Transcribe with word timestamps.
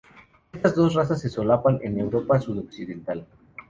Estas 0.51 0.73
dos 0.75 0.95
razas 0.95 1.21
se 1.21 1.29
solapan 1.29 1.77
en 1.83 1.99
Europa 1.99 2.41
sudoccidental. 2.41 3.23